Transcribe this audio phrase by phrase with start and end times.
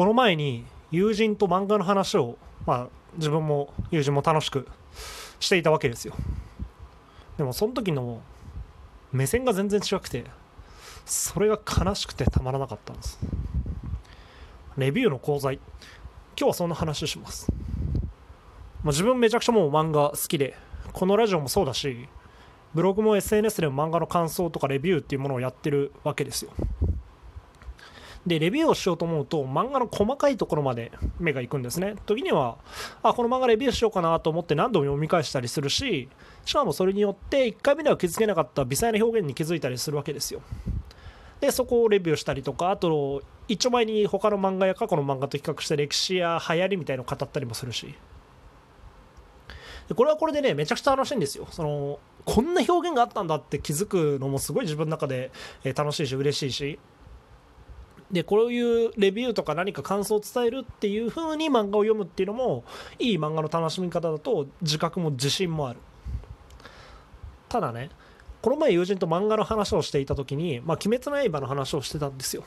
[0.00, 4.66] この前に友人と漫画の話を、まあ、自分も友人も楽しく
[5.40, 6.14] していたわけですよ。
[7.36, 8.22] でもその時の
[9.12, 10.24] 目線が全然違くて
[11.04, 13.20] それが悲しくてたまらなかったんです。
[14.78, 15.60] レビューの講座今
[16.34, 17.52] 日はそんな話します、
[18.82, 20.56] まあ、自分めちゃくちゃもう漫画好きで
[20.94, 22.08] このラジオもそうだし
[22.72, 26.52] ブログも SNS でも漫画の感想とかレビューっていうものをやってるわけですよ。
[28.26, 31.94] でレビューをしようと思うと漫画の細かいところまで目がいくんですね。
[32.04, 32.58] 時には
[33.02, 36.08] あこの漫画レビューしようかなと思って何度も読み返したりするし
[36.44, 40.42] しかもそれによって1回目では気づけなかった微細な表現に気づいたりするわけですよ。
[41.40, 47.94] でそこをレビューしたりとかあと一丁前に他の漫画や過去の漫画と比較して歴史や流行りみたいのを語ったりもするし。
[49.94, 51.48] これはこれでねめちゃくちゃ楽しいんですよ。
[51.50, 55.32] そのこんな表現があったんだって気づくのもすごい自分の中で
[55.74, 56.78] 楽しいし嬉しいし。
[58.12, 62.64] でこういうレビューとか何か感想を伝えるっていう風に漫画を読むっていうのも
[62.98, 65.78] いい漫画の楽しみ方だと自覚も自信もある。
[67.48, 67.90] ただね
[68.42, 72.44] この前友人と漫画の話をしていた時に「まあ、鬼滅の刃」の話をしてたんですよ。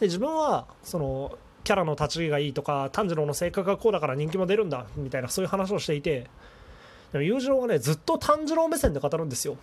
[0.00, 6.26] で自分はそのキャラの立ち位がいいとか炭治郎の性格がこうだから人気も出るんだみたいなそういう話をしていて
[7.12, 9.56] でも裕次郎がねずっと炭治郎目線で語るんですよ。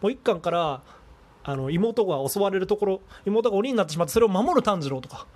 [0.00, 0.82] もう一巻から
[1.44, 5.26] あの妹が襲われるところ妹が鬼になってしまってそれを守る炭治郎とか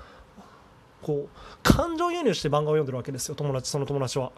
[1.02, 4.32] こう感情輸入して漫画を読んでるわけですよ友達その友達は。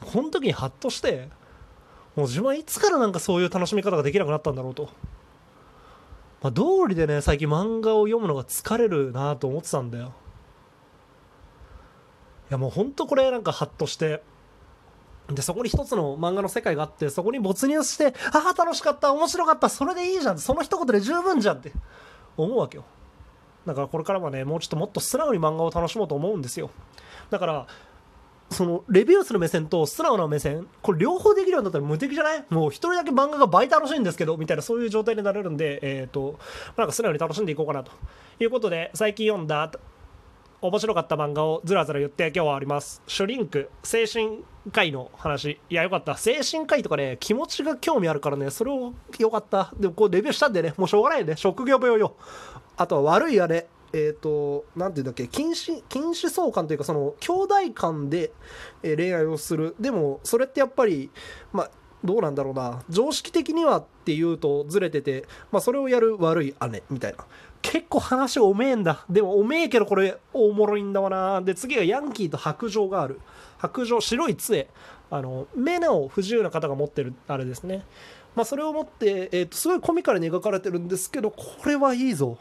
[0.00, 1.28] この時にハッとして
[2.16, 4.90] もう自分はいつからなんかそういう楽しみ方ができなくなったんだろうと、
[6.42, 10.12] まあ、道理でね最近漫画を読むのが疲れるなと思ってたんだよ。
[12.50, 14.22] いやもうほんとこれなんかハッとして
[15.34, 21.72] でそこに一つの漫画の世界があってそこに没入してああ楽しかった面白かったそれでいいじゃんその一言で十分じゃんって
[22.36, 22.84] 思うわけよ。
[23.66, 26.70] だからこれからはねもうちょっともっと素直に漫画を楽しもうと思うんですよ。
[27.30, 27.66] だから
[28.50, 32.44] そのレビューする目線と素直な目線これ両方できるようになったら無敵じゃない？
[32.50, 36.38] もう一人だけ漫画が倍楽しいんですけどみたいなそういう状態になれるんでえっ、ー、と
[36.76, 37.92] なんか素直に楽しんでいこうかなと。
[38.40, 39.70] いうことで最近読んだ
[40.62, 43.02] 面白かった漫画をずらずら言って今日はあります。
[43.08, 45.58] シュリンク精神科医の話。
[45.68, 46.16] いやよかった。
[46.16, 49.72] 精神科医とかね気持ちが興味あるからねそれをよかった。
[49.76, 51.36] でもこうレビューしたんでねもうしょうがないよね。
[51.36, 52.14] 職業病よ。
[52.76, 53.66] あとは悪いあれ。
[53.92, 58.32] えっ、ー、と、なんていうんだっけ、禁止、禁止相関というか、その、兄弟間で、
[58.82, 59.76] 恋愛をする。
[59.78, 61.10] でも、それってやっぱり、
[61.52, 61.70] まあ、
[62.04, 62.82] どうなんだろうな。
[62.88, 67.24] 常識的にはっていうとずれてて、まあ、それをやる悪い姉みたいな。
[67.62, 69.04] 結構話おめえんだ。
[69.08, 71.40] でもおめえけどこれおもろいんだわな。
[71.40, 73.20] で、次はヤンキーと白状がある。
[73.58, 74.68] 白状、白い杖。
[75.10, 77.84] あの、目の不自由な方が持ってるあれですね。
[78.34, 82.38] まあ、それを持って、えー、とすごいコミカルに描かれてるんですけど、これはいいぞ。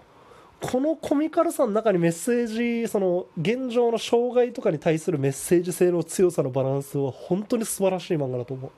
[0.61, 8.71] このコミカルさの中にメッセージその現状の障害とかに対するメッセージ性の強さのバランスは本当に素晴らしい漫画だと思う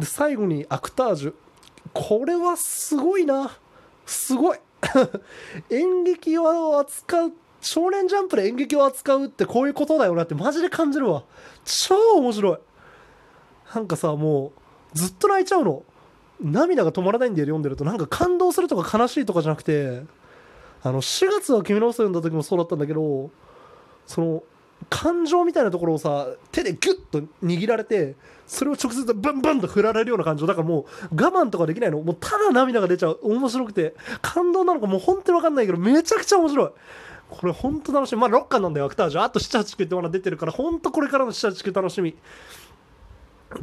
[0.00, 1.34] で最後にアクタージュ。
[1.92, 3.56] これはすごいな。
[4.06, 4.58] すごい。
[5.70, 11.24] 演劇を扱う少年ジャンプで演劇を扱うってこういうことだよなってマジで感じるわ。
[11.64, 12.58] 超面白い。
[13.74, 14.52] なんかさも
[14.94, 15.82] うずっと泣いちゃうの。
[16.40, 17.84] 涙が止まらないんだよ読んでると。
[17.84, 20.02] なんか感動するとか悲しいとかじゃなくて
[20.82, 23.30] あの4月は君の嘘読んだ時もそうだったんだけど
[24.06, 24.42] その
[24.88, 28.14] 感情みたいなところをさ手でギュッと握られて
[28.46, 32.00] それを直接ブンブンと振られるような感情だからもう我慢とかできないの。
[32.00, 33.20] もうただ涙が出ちゃう。
[33.22, 33.94] 面白くて。
[34.22, 36.70] 感動なのかもう本当に分かんないけどめちゃくちゃ面白い。
[37.30, 38.20] これ本当楽しみ。
[38.20, 38.86] まあ6巻なんだよ。
[38.86, 39.22] アクタージュ。
[39.22, 42.16] あと789ってまだ出てるから本当これからの789楽しみ。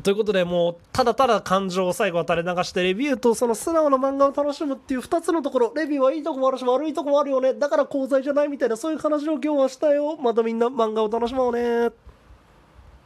[0.03, 5.73] ということでもうただただ感情を最後は垂れ流してレビューとその素直な漫画を楽しむっていう2つのところ。
[5.75, 10.17] レビューはいいとこもあるし悪いとこもあるよねだから功罪じゃないみたいなそういう話を今日はしたよ。
[10.17, 12.06] またみんな漫画を楽しもうね。